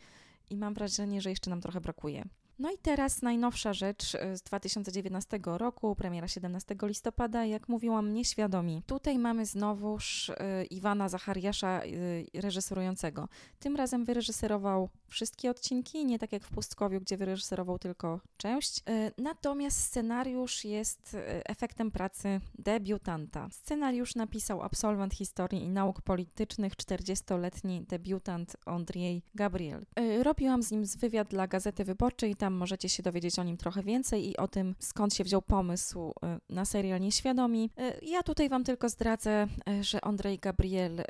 i 0.50 0.56
mam 0.56 0.74
wrażenie, 0.74 1.20
że 1.20 1.30
jeszcze 1.30 1.50
nam 1.50 1.60
trochę 1.60 1.80
brakuje. 1.80 2.24
No 2.58 2.70
i 2.70 2.78
teraz 2.78 3.22
najnowsza 3.22 3.72
rzecz 3.72 4.14
e, 4.14 4.36
z 4.36 4.42
2019 4.42 5.38
roku, 5.44 5.94
premiera 5.94 6.28
17 6.28 6.76
listopada, 6.82 7.44
jak 7.44 7.68
mówiłam, 7.68 8.12
nieświadomi. 8.12 8.82
Tutaj 8.86 9.18
mamy 9.18 9.46
znowuż 9.46 10.30
e, 10.30 10.64
Iwana 10.64 11.08
Zachariasza, 11.08 11.82
e, 11.82 12.40
reżyserującego. 12.40 13.28
Tym 13.58 13.76
razem 13.76 14.04
wyreżyserował 14.04 14.88
wszystkie 15.08 15.50
odcinki, 15.50 16.04
nie 16.04 16.18
tak 16.18 16.32
jak 16.32 16.44
w 16.44 16.50
Pustkowiu, 16.50 17.00
gdzie 17.00 17.16
wyreżyserował 17.16 17.78
tylko 17.78 18.20
część. 18.36 18.82
Natomiast 19.18 19.80
scenariusz 19.80 20.64
jest 20.64 21.16
efektem 21.44 21.90
pracy 21.90 22.40
debiutanta. 22.58 23.48
Scenariusz 23.50 24.14
napisał 24.14 24.62
absolwent 24.62 25.14
historii 25.14 25.62
i 25.62 25.68
nauk 25.68 26.02
politycznych, 26.02 26.76
40-letni 26.76 27.82
debiutant 27.82 28.56
Andrzej 28.66 29.22
Gabriel. 29.34 29.86
Robiłam 30.22 30.62
z 30.62 30.70
nim 30.70 30.84
wywiad 30.98 31.28
dla 31.28 31.46
Gazety 31.46 31.84
Wyborczej, 31.84 32.36
tam 32.36 32.47
możecie 32.54 32.88
się 32.88 33.02
dowiedzieć 33.02 33.38
o 33.38 33.42
nim 33.42 33.56
trochę 33.56 33.82
więcej 33.82 34.30
i 34.30 34.36
o 34.36 34.48
tym, 34.48 34.74
skąd 34.78 35.14
się 35.14 35.24
wziął 35.24 35.42
pomysł 35.42 36.10
y, 36.10 36.54
na 36.54 36.64
serial 36.64 37.00
Nieświadomi. 37.00 37.70
Y, 37.78 38.04
ja 38.06 38.22
tutaj 38.22 38.48
Wam 38.48 38.64
tylko 38.64 38.88
zdradzę, 38.88 39.46
y, 39.68 39.84
że 39.84 40.04
Andrzej 40.04 40.38
Gabriel 40.38 41.04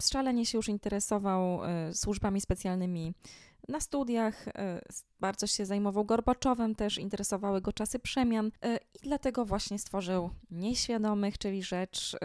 szalenie 0.00 0.46
się 0.46 0.58
już 0.58 0.68
interesował 0.68 1.60
służbami 1.92 2.40
specjalnymi 2.40 3.14
na 3.68 3.80
studiach, 3.80 4.44
bardzo 5.20 5.46
się 5.46 5.66
zajmował 5.66 6.04
Gorbaczowem, 6.04 6.74
też 6.74 6.98
interesowały 6.98 7.60
go 7.60 7.72
czasy 7.72 7.98
przemian 7.98 8.50
i 8.94 8.98
dlatego 9.02 9.44
właśnie 9.44 9.78
stworzył 9.78 10.30
Nieświadomych, 10.50 11.38
czyli 11.38 11.62
rzecz 11.62 12.16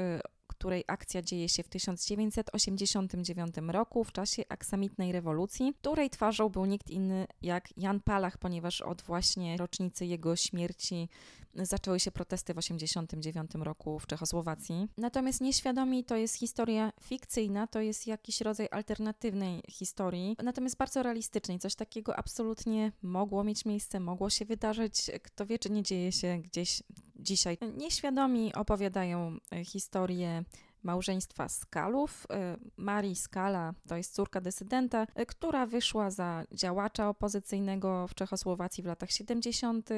której 0.64 0.84
akcja 0.88 1.22
dzieje 1.22 1.50
się 1.50 1.64
w 1.64 1.70
1989 1.70 3.56
roku 3.68 4.04
w 4.04 4.12
czasie 4.12 4.44
aksamitnej 4.50 5.12
rewolucji, 5.12 5.74
której 5.82 6.10
twarzą 6.10 6.50
był 6.50 6.66
nikt 6.66 6.90
inny 6.90 7.28
jak 7.42 7.78
Jan 7.78 8.00
Palach, 8.00 8.38
ponieważ 8.38 8.82
od 8.82 9.02
właśnie 9.02 9.58
rocznicy 9.58 10.06
jego 10.06 10.36
śmierci 10.36 11.10
zaczęły 11.56 12.00
się 12.00 12.12
protesty 12.12 12.54
w 12.54 12.56
1989 12.56 13.66
roku 13.66 14.00
w 14.00 14.08
Czechosłowacji. 14.08 14.88
Natomiast 14.98 15.42
nieświadomi 15.42 16.04
to 16.04 16.16
jest 16.16 16.36
historia 16.36 16.92
fikcyjna, 17.02 17.68
to 17.68 17.82
jest 17.82 18.08
jakiś 18.08 18.42
rodzaj 18.42 18.68
alternatywnej 18.72 19.62
historii, 19.70 20.38
natomiast 20.44 20.78
bardzo 20.78 21.04
realistycznej. 21.04 21.60
Coś 21.60 21.76
takiego 21.76 22.16
absolutnie 22.16 22.92
mogło 23.02 23.44
mieć 23.44 23.66
miejsce, 23.66 24.00
mogło 24.00 24.30
się 24.30 24.46
wydarzyć. 24.46 25.12
Kto 25.24 25.46
wie, 25.46 25.60
czy 25.60 25.70
nie 25.70 25.84
dzieje 25.84 26.12
się 26.12 26.40
gdzieś 26.44 26.84
dzisiaj. 27.24 27.58
Nieświadomi 27.78 28.54
opowiadają 28.54 29.38
e, 29.52 29.66
historię 29.66 30.44
małżeństwa 30.84 31.50
Skalów. 31.50 32.28
E, 32.30 32.58
Marii 32.78 33.16
Skala 33.16 33.74
to 33.88 33.98
jest 33.98 34.16
córka 34.16 34.42
dysydenta, 34.42 35.08
e, 35.16 35.26
która 35.26 35.66
wyszła 35.66 36.12
za 36.12 36.44
działacza 36.52 37.10
opozycyjnego 37.10 38.08
w 38.08 38.16
Czechosłowacji 38.16 38.84
w 38.84 38.86
latach 38.86 39.12
70. 39.12 39.90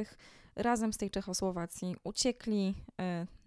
Razem 0.56 0.94
z 0.94 0.98
tej 0.98 1.12
Czechosłowacji 1.12 1.96
uciekli 2.04 2.76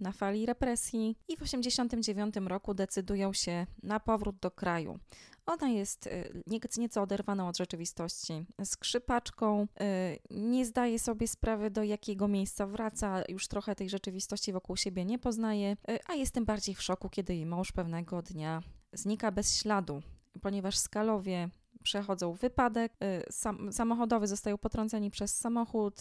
na 0.01 0.13
fali 0.13 0.47
represji 0.47 1.17
i 1.29 1.37
w 1.37 1.43
89 1.43 2.37
roku 2.37 2.75
decydują 2.75 3.33
się 3.33 3.67
na 3.83 4.01
powrót 4.01 4.37
do 4.37 4.51
kraju. 4.51 4.99
Ona 5.49 5.69
jest 5.69 6.07
y, 6.07 6.43
nieco 6.79 7.03
oderwana 7.03 7.49
od 7.49 7.57
rzeczywistości, 7.57 8.47
skrzypaczką, 8.65 9.63
y, 9.63 10.19
nie 10.31 10.67
zdaje 10.67 10.99
sobie 10.99 11.29
sprawy, 11.29 11.71
do 11.71 11.83
jakiego 11.83 12.29
miejsca 12.29 12.67
wraca, 12.67 13.23
już 13.29 13.49
trochę 13.49 13.75
tej 13.75 13.91
rzeczywistości 13.91 14.53
wokół 14.53 14.77
siebie 14.77 15.05
nie 15.05 15.19
poznaje, 15.19 15.77
y, 15.91 15.99
a 16.07 16.15
jest 16.15 16.35
tym 16.35 16.45
bardziej 16.45 16.75
w 16.75 16.83
szoku, 16.83 17.09
kiedy 17.09 17.35
jej 17.35 17.47
mąż 17.47 17.73
pewnego 17.73 18.23
dnia 18.23 18.63
znika 18.93 19.33
bez 19.33 19.57
śladu, 19.57 20.03
ponieważ 20.41 20.79
skalowie 20.79 21.49
przechodzą 21.83 22.33
wypadek, 22.33 22.93
sam, 23.31 23.73
samochodowy 23.73 24.27
zostają 24.27 24.59
potrąceni 24.59 25.11
przez 25.11 25.37
samochód, 25.37 25.95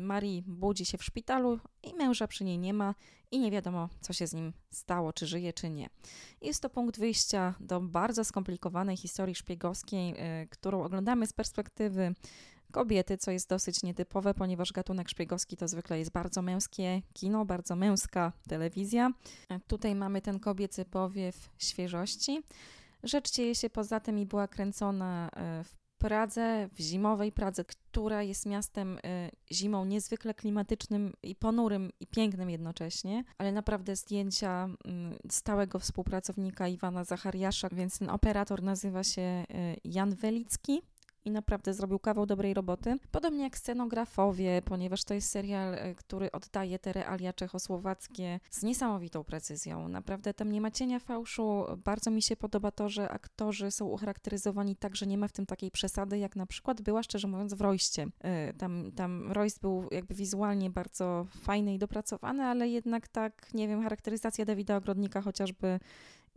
Marii 0.00 0.42
budzi 0.46 0.84
się 0.84 0.98
w 0.98 1.04
szpitalu 1.04 1.58
i 1.82 1.94
męża 1.94 2.28
przy 2.28 2.44
niej 2.44 2.58
nie 2.58 2.74
ma 2.74 2.94
i 3.30 3.38
nie 3.38 3.50
wiadomo, 3.50 3.88
co 4.00 4.12
się 4.12 4.26
z 4.26 4.34
nim 4.34 4.52
stało, 4.70 5.12
czy 5.12 5.26
żyje, 5.26 5.52
czy 5.52 5.70
nie. 5.70 5.88
Jest 6.42 6.62
to 6.62 6.70
punkt 6.70 6.98
wyjścia 6.98 7.54
do 7.60 7.80
bardzo 7.80 8.24
skomplikowanej 8.24 8.96
historii 8.96 9.34
szpiegowskiej, 9.34 10.14
y, 10.42 10.48
którą 10.48 10.84
oglądamy 10.84 11.26
z 11.26 11.32
perspektywy 11.32 12.14
kobiety, 12.72 13.18
co 13.18 13.30
jest 13.30 13.48
dosyć 13.48 13.82
nietypowe, 13.82 14.34
ponieważ 14.34 14.72
gatunek 14.72 15.08
szpiegowski 15.08 15.56
to 15.56 15.68
zwykle 15.68 15.98
jest 15.98 16.10
bardzo 16.10 16.42
męskie 16.42 17.02
kino, 17.12 17.44
bardzo 17.44 17.76
męska 17.76 18.32
telewizja. 18.48 19.10
Tutaj 19.66 19.94
mamy 19.94 20.20
ten 20.20 20.40
kobiecy 20.40 20.84
powiew 20.84 21.50
świeżości. 21.58 22.42
Rzecz 23.02 23.32
dzieje 23.32 23.54
się 23.54 23.70
poza 23.70 24.00
tym 24.00 24.18
i 24.18 24.26
była 24.26 24.48
kręcona 24.48 25.28
y, 25.60 25.64
w 25.64 25.78
Pradze, 25.98 26.68
w 26.72 26.80
zimowej 26.80 27.32
Pradze, 27.32 27.64
która 27.64 28.22
jest 28.22 28.46
miastem 28.46 28.98
y, 28.98 29.30
zimą 29.52 29.84
niezwykle 29.84 30.34
klimatycznym 30.34 31.12
i 31.22 31.34
ponurym 31.34 31.90
i 32.00 32.06
pięknym 32.06 32.50
jednocześnie, 32.50 33.24
ale 33.38 33.52
naprawdę 33.52 33.96
zdjęcia 33.96 34.68
stałego 35.30 35.78
współpracownika 35.78 36.68
Iwana 36.68 37.04
Zachariasza, 37.04 37.68
więc 37.72 37.98
ten 37.98 38.10
operator 38.10 38.62
nazywa 38.62 39.04
się 39.04 39.22
y, 39.22 39.44
Jan 39.84 40.14
Welicki 40.14 40.82
i 41.28 41.30
naprawdę 41.30 41.74
zrobił 41.74 41.98
kawał 41.98 42.26
dobrej 42.26 42.54
roboty. 42.54 42.96
Podobnie 43.10 43.42
jak 43.42 43.58
scenografowie, 43.58 44.62
ponieważ 44.64 45.04
to 45.04 45.14
jest 45.14 45.30
serial, 45.30 45.74
e, 45.74 45.94
który 45.94 46.32
oddaje 46.32 46.78
te 46.78 46.92
realia 46.92 47.32
czechosłowackie 47.32 48.40
z 48.50 48.62
niesamowitą 48.62 49.24
precyzją. 49.24 49.88
Naprawdę 49.88 50.34
tam 50.34 50.52
nie 50.52 50.60
ma 50.60 50.70
cienia 50.70 50.98
fałszu. 50.98 51.64
Bardzo 51.84 52.10
mi 52.10 52.22
się 52.22 52.36
podoba 52.36 52.70
to, 52.70 52.88
że 52.88 53.10
aktorzy 53.10 53.70
są 53.70 53.86
ucharakteryzowani 53.86 54.76
tak, 54.76 54.96
że 54.96 55.06
nie 55.06 55.18
ma 55.18 55.28
w 55.28 55.32
tym 55.32 55.46
takiej 55.46 55.70
przesady, 55.70 56.18
jak 56.18 56.36
na 56.36 56.46
przykład 56.46 56.82
była, 56.82 57.02
szczerze 57.02 57.28
mówiąc, 57.28 57.54
w 57.54 57.60
Royście. 57.60 58.06
E, 58.20 58.52
tam, 58.52 58.92
tam 58.92 59.32
Royst 59.32 59.60
był 59.60 59.88
jakby 59.90 60.14
wizualnie 60.14 60.70
bardzo 60.70 61.26
fajny 61.42 61.74
i 61.74 61.78
dopracowany, 61.78 62.44
ale 62.44 62.68
jednak 62.68 63.08
tak, 63.08 63.54
nie 63.54 63.68
wiem, 63.68 63.82
charakteryzacja 63.82 64.44
Dawida 64.44 64.76
Ogrodnika 64.76 65.20
chociażby 65.20 65.80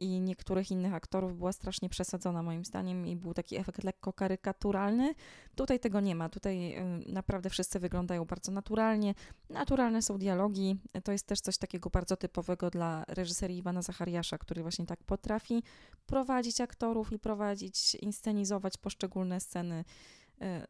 i 0.01 0.19
niektórych 0.19 0.71
innych 0.71 0.93
aktorów 0.93 1.37
była 1.37 1.51
strasznie 1.51 1.89
przesadzona 1.89 2.43
moim 2.43 2.65
zdaniem 2.65 3.07
i 3.07 3.15
był 3.15 3.33
taki 3.33 3.57
efekt 3.57 3.83
lekko 3.83 4.13
karykaturalny. 4.13 5.13
Tutaj 5.55 5.79
tego 5.79 5.99
nie 5.99 6.15
ma. 6.15 6.29
Tutaj 6.29 6.77
y, 6.77 7.11
naprawdę 7.11 7.49
wszyscy 7.49 7.79
wyglądają 7.79 8.25
bardzo 8.25 8.51
naturalnie. 8.51 9.13
Naturalne 9.49 10.01
są 10.01 10.17
dialogi. 10.17 10.77
To 11.03 11.11
jest 11.11 11.27
też 11.27 11.41
coś 11.41 11.57
takiego 11.57 11.89
bardzo 11.89 12.17
typowego 12.17 12.69
dla 12.69 13.05
reżyserii 13.07 13.57
Iwana 13.57 13.81
Zachariasza, 13.81 14.37
który 14.37 14.61
właśnie 14.61 14.85
tak 14.85 15.03
potrafi 15.03 15.63
prowadzić 16.05 16.61
aktorów 16.61 17.11
i 17.11 17.19
prowadzić, 17.19 17.95
inscenizować 17.95 18.77
poszczególne 18.77 19.39
sceny 19.39 19.83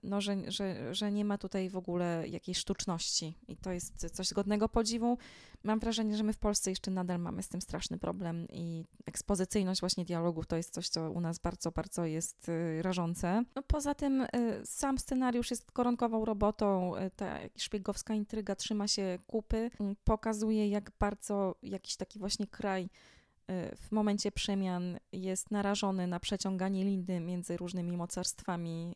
no, 0.04 0.22
że, 0.22 0.52
że, 0.52 0.96
że 0.96 1.12
nie 1.12 1.26
ma 1.26 1.38
tutaj 1.38 1.70
w 1.70 1.78
ogóle 1.78 2.28
jakiejś 2.28 2.58
sztuczności 2.58 3.38
i 3.48 3.58
to 3.58 3.72
jest 3.72 4.10
coś 4.14 4.34
godnego 4.34 4.70
podziwu. 4.70 5.18
Mam 5.64 5.80
wrażenie, 5.80 6.18
że 6.18 6.24
my 6.24 6.34
w 6.34 6.38
Polsce 6.38 6.70
jeszcze 6.70 6.92
nadal 6.92 7.20
mamy 7.20 7.44
z 7.44 7.50
tym 7.50 7.62
straszny 7.62 7.98
problem 7.98 8.48
i 8.50 8.86
ekspozycyjność 9.06 9.82
właśnie 9.82 10.06
dialogów 10.06 10.48
to 10.48 10.56
jest 10.56 10.74
coś, 10.74 10.90
co 10.90 11.12
u 11.12 11.22
nas 11.22 11.40
bardzo, 11.40 11.72
bardzo 11.72 12.06
jest 12.06 12.50
y, 12.50 12.82
rażące. 12.82 13.44
No, 13.56 13.62
poza 13.62 13.96
tym 13.96 14.22
y, 14.22 14.28
sam 14.66 14.98
scenariusz 14.98 15.52
jest 15.52 15.72
koronkową 15.72 16.26
robotą, 16.26 16.96
y, 16.96 17.12
ta 17.16 17.40
szpiegowska 17.58 18.14
intryga 18.14 18.56
trzyma 18.56 18.88
się 18.88 19.20
kupy, 19.28 19.72
pokazuje 20.04 20.70
jak 20.70 20.92
bardzo 21.00 21.56
jakiś 21.64 21.96
taki 21.96 22.20
właśnie 22.20 22.48
kraj 22.48 22.90
w 23.76 23.92
momencie 23.92 24.32
przemian 24.32 25.00
jest 25.12 25.52
narażony 25.52 26.08
na 26.08 26.20
przeciąganie 26.20 26.84
liny 26.84 27.20
między 27.20 27.58
różnymi 27.58 27.98
mocarstwami, 27.98 28.96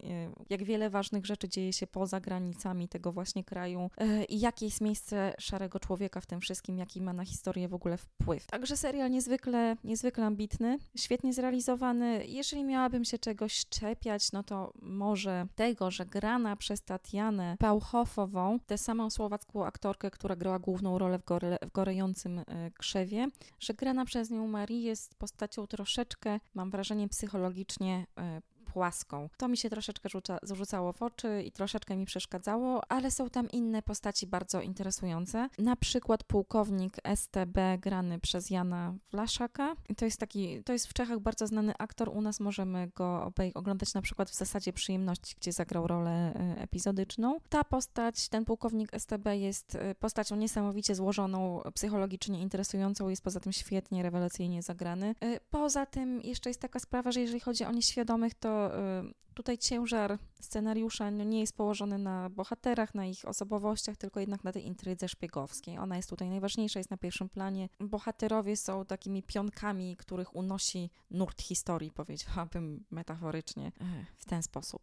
jak 0.50 0.64
wiele 0.64 0.90
ważnych 0.90 1.25
rzeczy 1.25 1.50
dzieje 1.50 1.74
się 1.74 1.88
poza 1.88 2.20
granicami 2.20 2.88
tego 2.88 3.12
właśnie 3.12 3.44
kraju 3.44 3.90
i 4.30 4.40
jakie 4.40 4.66
jest 4.66 4.82
miejsce 4.82 5.34
szarego 5.40 5.80
człowieka 5.80 6.22
w 6.22 6.25
tym 6.25 6.42
wszystkim, 6.42 6.78
jaki 6.78 7.02
ma 7.02 7.14
na 7.14 7.25
historię 7.25 7.68
w 7.68 7.74
ogóle 7.74 7.98
wpływ. 7.98 8.48
Także 8.48 8.78
serial 8.78 9.12
niezwykle, 9.12 9.75
niezwykle 9.84 10.25
ambitny, 10.25 10.78
świetnie 10.98 11.34
zrealizowany. 11.34 12.25
Jeżeli 12.28 12.64
miałabym 12.64 13.06
się 13.06 13.20
czegoś 13.20 13.66
czepiać, 13.66 14.32
no 14.32 14.44
to 14.44 14.74
może 14.82 15.48
tego, 15.56 15.92
że 15.92 16.06
grana 16.06 16.56
przez 16.56 16.82
Tatianę 16.82 17.56
Pauchofową, 17.60 18.60
tę 18.60 18.78
samą 18.78 19.10
słowacką 19.10 19.66
aktorkę, 19.66 20.12
która 20.12 20.36
grała 20.36 20.60
główną 20.60 20.98
rolę 20.98 21.20
w, 21.20 21.25
gore, 21.25 21.58
w 21.62 21.72
Gorejącym 21.72 22.42
Krzewie, 22.80 23.28
że 23.60 23.74
grana 23.74 24.06
przez 24.06 24.30
nią 24.32 24.35
Marii 24.36 24.84
jest 24.84 25.15
postacią 25.15 25.68
troszeczkę, 25.68 26.39
mam 26.54 26.72
wrażenie, 26.72 27.10
psychologicznie 27.10 28.08
e, 28.18 28.42
płaską. 28.75 29.29
To 29.38 29.48
mi 29.48 29.58
się 29.58 29.70
troszeczkę 29.70 30.10
rzuca, 30.44 30.94
w 30.94 31.03
oczy 31.03 31.44
i 31.44 31.51
troszeczkę 31.51 31.96
mi 31.96 32.05
przeszkadzało, 32.05 32.91
ale 32.91 33.12
są 33.12 33.29
tam 33.29 33.50
inne 33.50 33.82
postaci 33.82 34.27
bardzo 34.27 34.62
interesujące. 34.62 35.50
Na 35.60 35.75
przykład 35.75 36.24
pułkownik 36.24 36.98
STB 37.15 37.58
grany 37.79 38.20
przez 38.20 38.50
Jana 38.50 38.94
Wlaszaka. 39.12 39.75
To 39.98 40.05
jest 40.05 40.20
taki, 40.20 40.63
to 40.63 40.74
jest 40.74 40.88
w 40.88 40.94
Czechach 40.94 41.20
bardzo 41.20 41.48
znany 41.48 41.74
aktor, 41.77 42.10
u 42.10 42.22
nas 42.22 42.39
możemy 42.39 42.88
go 42.96 43.32
oglądać 43.53 43.94
na 43.94 44.01
przykład 44.01 44.29
w 44.29 44.36
zasadzie 44.36 44.74
przyjemności, 44.74 45.36
gdzie 45.41 45.51
zagrał 45.51 45.88
rolę 45.88 46.12
e, 46.12 46.62
epizodyczną. 46.62 47.39
Ta 47.50 47.63
postać, 47.63 48.29
ten 48.29 48.46
pułkownik 48.46 48.91
STB 49.00 49.27
jest 49.36 49.75
e, 49.75 49.96
postacią 49.96 50.36
niesamowicie 50.36 50.96
złożoną, 50.96 51.62
psychologicznie 51.74 52.41
interesującą, 52.41 53.10
jest 53.10 53.24
poza 53.24 53.39
tym 53.39 53.53
świetnie, 53.53 54.03
rewelacyjnie 54.03 54.62
zagrany. 54.62 55.15
E, 55.22 55.39
poza 55.39 55.86
tym 55.86 56.22
jeszcze 56.22 56.50
jest 56.50 56.62
taka 56.62 56.79
sprawa, 56.79 57.12
że 57.12 57.22
jeżeli 57.22 57.39
chodzi 57.39 57.65
o 57.65 57.72
nieświadomych, 57.72 58.34
to 58.34 58.64
Y, 58.67 59.13
tutaj 59.36 59.57
ciężar 59.57 60.17
scenariusza 60.41 61.12
no, 61.12 61.24
nie 61.24 61.39
jest 61.39 61.57
położony 61.57 61.98
na 61.98 62.29
bohaterach, 62.29 62.95
na 62.95 63.05
ich 63.05 63.25
osobowościach, 63.25 63.98
tylko 63.98 64.19
jednak 64.19 64.43
na 64.43 64.51
tej 64.51 64.65
intrydze 64.65 65.10
szpiegowskiej. 65.10 65.77
Ona 65.77 65.95
jest 65.95 66.10
tutaj 66.10 66.29
najważniejsza, 66.29 66.79
jest 66.79 66.91
na 66.91 66.98
pierwszym 66.98 67.29
planie. 67.29 67.69
Bohaterowie 67.79 68.57
są 68.57 68.86
takimi 68.86 69.24
pionkami, 69.24 69.98
których 69.98 70.36
unosi 70.36 70.89
nurt 71.12 71.41
historii, 71.41 71.91
powiedziałabym 71.91 72.86
metaforycznie, 72.91 73.67
e, 73.67 74.05
w 74.17 74.25
ten 74.25 74.43
sposób. 74.43 74.81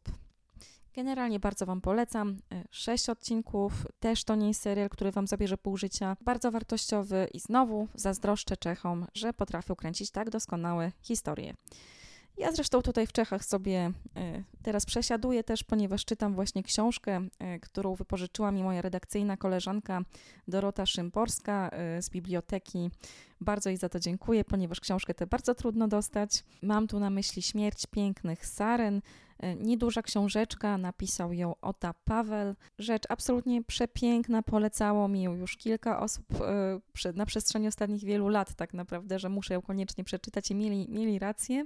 Generalnie 0.94 1.40
bardzo 1.40 1.66
Wam 1.66 1.80
polecam. 1.80 2.38
E, 2.52 2.64
sześć 2.70 3.08
odcinków, 3.08 3.86
też 4.00 4.24
to 4.24 4.34
nie 4.34 4.48
jest 4.48 4.62
serial, 4.62 4.88
który 4.88 5.12
Wam 5.12 5.26
zabierze 5.26 5.58
pół 5.58 5.76
życia. 5.76 6.16
Bardzo 6.20 6.50
wartościowy 6.50 7.28
i 7.34 7.40
znowu 7.40 7.88
zazdroszczę 7.94 8.56
Czechom, 8.56 9.06
że 9.14 9.32
potrafią 9.32 9.76
kręcić 9.76 10.10
tak 10.10 10.30
doskonałe 10.30 10.92
historie. 11.00 11.54
Ja 12.42 12.52
zresztą 12.52 12.82
tutaj 12.82 13.06
w 13.06 13.12
Czechach 13.12 13.44
sobie 13.44 13.92
e, 14.16 14.42
teraz 14.62 14.86
przesiaduję 14.86 15.44
też, 15.44 15.64
ponieważ 15.64 16.04
czytam 16.04 16.34
właśnie 16.34 16.62
książkę, 16.62 17.20
e, 17.38 17.60
którą 17.60 17.94
wypożyczyła 17.94 18.52
mi 18.52 18.62
moja 18.62 18.82
redakcyjna 18.82 19.36
koleżanka 19.36 20.00
Dorota 20.48 20.86
Szymborska 20.86 21.68
e, 21.72 22.02
z 22.02 22.10
biblioteki. 22.10 22.90
Bardzo 23.40 23.68
jej 23.68 23.76
za 23.76 23.88
to 23.88 24.00
dziękuję, 24.00 24.44
ponieważ 24.44 24.80
książkę 24.80 25.14
tę 25.14 25.26
bardzo 25.26 25.54
trudno 25.54 25.88
dostać. 25.88 26.44
Mam 26.62 26.86
tu 26.88 27.00
na 27.00 27.10
myśli 27.10 27.42
Śmierć 27.42 27.86
pięknych 27.86 28.46
saren. 28.46 29.02
Nieduża 29.56 30.02
książeczka, 30.02 30.78
napisał 30.78 31.32
ją 31.32 31.54
Ota 31.60 31.94
Paweł. 32.04 32.54
Rzecz 32.78 33.02
absolutnie 33.08 33.62
przepiękna, 33.62 34.42
polecało 34.42 35.08
mi 35.08 35.22
ją 35.22 35.34
już 35.34 35.56
kilka 35.56 36.00
osób 36.00 36.24
na 37.14 37.26
przestrzeni 37.26 37.68
ostatnich 37.68 38.04
wielu 38.04 38.28
lat, 38.28 38.54
tak 38.54 38.74
naprawdę, 38.74 39.18
że 39.18 39.28
muszę 39.28 39.54
ją 39.54 39.62
koniecznie 39.62 40.04
przeczytać 40.04 40.50
i 40.50 40.54
mieli, 40.54 40.88
mieli 40.88 41.18
rację. 41.18 41.64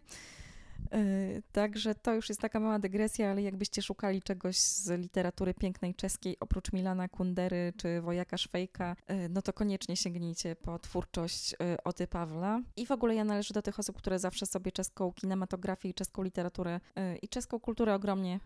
E, 0.93 1.43
także 1.53 1.95
to 1.95 2.15
już 2.15 2.29
jest 2.29 2.41
taka 2.41 2.61
mała 2.61 2.79
dygresja, 2.79 3.31
ale 3.31 3.43
jakbyście 3.43 3.83
szukali 3.83 4.23
czegoś 4.23 4.59
z 4.59 5.01
literatury 5.01 5.55
pięknej 5.55 5.95
czeskiej, 5.95 6.37
oprócz 6.41 6.73
Milana 6.73 7.09
Kundery 7.09 7.73
czy 7.77 8.01
Wojaka 8.01 8.39
Szwejka, 8.39 8.97
e, 9.07 9.29
no 9.29 9.43
to 9.43 9.53
koniecznie 9.53 9.97
sięgnijcie 9.97 10.57
po 10.57 10.79
twórczość 10.79 11.55
e, 11.55 11.85
Oty 11.85 12.07
Pawła. 12.07 12.61
I 12.77 12.87
w 12.87 12.91
ogóle 12.91 13.15
ja 13.15 13.25
należę 13.25 13.55
do 13.55 13.63
tych 13.63 13.79
osób, 13.79 13.97
które 13.97 14.19
zawsze 14.19 14.47
sobie 14.47 14.73
czeską 14.73 15.13
kinematografię 15.13 15.89
i 15.89 15.95
czeską 15.95 16.23
literaturę 16.23 16.81
i 17.23 17.29
czeską 17.29 17.61
kulturę 17.61 17.95
ogromnie 17.95 18.41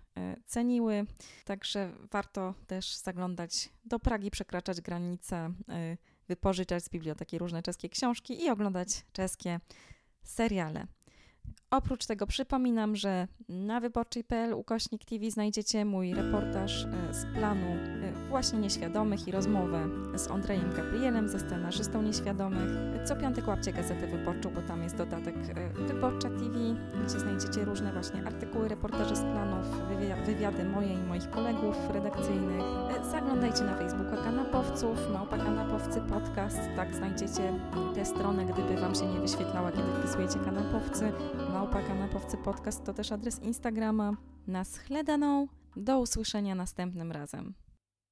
ceniły. 0.47 1.07
Także 1.45 1.93
warto 2.11 2.55
też 2.67 2.97
zaglądać 2.97 3.69
do 3.85 3.99
Pragi, 3.99 4.31
przekraczać 4.31 4.81
granice, 4.81 5.53
wypożyczać 6.29 6.85
z 6.85 6.89
biblioteki 6.89 7.39
różne 7.39 7.63
czeskie 7.63 7.89
książki 7.89 8.45
i 8.45 8.51
oglądać 8.51 8.89
czeskie 9.13 9.61
seriale. 10.23 10.87
Oprócz 11.71 12.07
tego 12.07 12.27
przypominam, 12.27 12.97
że 12.97 13.29
na 13.49 13.81
wyborczej.pl 13.81 14.55
ukośnik 14.55 15.05
TV 15.05 15.31
znajdziecie 15.31 15.85
mój 15.85 16.15
reportaż 16.15 16.85
e, 16.85 17.15
z 17.15 17.25
planu 17.25 17.67
e, 17.67 18.29
właśnie 18.29 18.59
nieświadomych 18.59 19.29
i 19.29 19.31
rozmowę 19.31 19.89
z 20.15 20.31
Andrejem 20.31 20.73
Gabrielem, 20.77 21.29
ze 21.29 21.41
scenarzystą 21.41 22.03
nieświadomych. 22.03 22.69
Co 23.05 23.17
piątek 23.17 23.49
łapcie 23.49 23.73
gazetę 23.73 24.07
wyborczą, 24.07 24.51
bo 24.55 24.63
tam 24.63 24.83
jest 24.83 24.97
dodatek 24.97 25.35
e, 25.37 25.71
Wyborcza 25.87 26.29
TV, 26.29 26.59
gdzie 27.05 27.21
znajdziecie 27.21 27.65
różne 27.65 27.93
właśnie 27.93 28.27
artykuły, 28.27 28.69
reportaże 28.69 29.17
z 29.17 29.21
planów, 29.21 29.67
wywiady 30.27 30.65
moje 30.65 30.95
i 30.95 31.03
moich 31.03 31.31
kolegów 31.31 31.77
redakcyjnych. 31.91 32.63
Zaglądajcie 33.11 33.65
na 33.65 33.75
Facebooka 33.75 34.17
Kanapowców, 34.17 35.11
Małpa 35.13 35.39
Kanapowcy 35.39 36.01
Podcast, 36.01 36.59
tak 36.77 36.95
znajdziecie 36.95 37.53
tę 37.95 38.05
stronę, 38.05 38.45
gdyby 38.45 38.81
Wam 38.81 38.95
się 38.95 39.07
nie 39.07 39.21
wyświetlała, 39.21 39.73
kiedy 39.73 39.89
wpisujecie 39.93 40.39
Kanapowcy. 40.39 41.13
Małpa 41.73 41.89
Kanapowcy 41.89 42.37
Podcast 42.37 42.85
to 42.85 42.95
też 42.95 43.13
adres 43.13 43.43
Instagrama. 43.43 44.17
Na 44.47 44.65
schledaną. 44.65 45.47
Do 45.77 46.01
usłyszenia 46.01 46.55
następnym 46.55 47.13
razem. 47.13 47.55